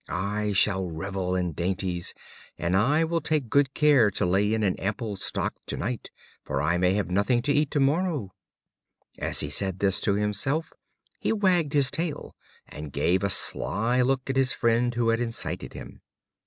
[0.09, 2.15] I shall revel in dainties,
[2.57, 6.09] and I will take good care to lay in an ample stock to night,
[6.43, 8.31] for I may have nothing to eat to morrow."
[9.19, 10.73] As he said this to himself,
[11.19, 12.35] he wagged his tail,
[12.67, 16.01] and gave a sly look at his friend who had incited him.